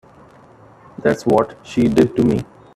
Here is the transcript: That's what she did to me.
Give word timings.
That's 0.97 1.27
what 1.27 1.59
she 1.61 1.83
did 1.87 2.15
to 2.15 2.23
me. 2.23 2.43